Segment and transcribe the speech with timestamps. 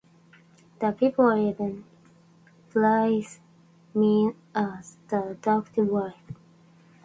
[0.79, 1.83] The people even
[2.71, 3.39] praise
[3.93, 6.23] me as the doctor's wife.